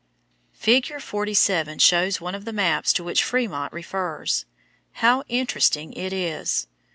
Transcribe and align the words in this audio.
Figure 0.55 0.99
47 0.99 1.77
shows 1.77 2.19
one 2.19 2.33
of 2.33 2.43
the 2.43 2.51
maps 2.51 2.91
to 2.93 3.03
which 3.03 3.21
Frémont 3.23 3.71
refers. 3.71 4.45
How 4.93 5.23
interesting 5.27 5.93
it 5.93 6.11
is! 6.11 6.65